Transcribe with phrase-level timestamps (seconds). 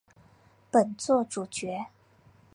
[0.71, 1.85] 本作主角。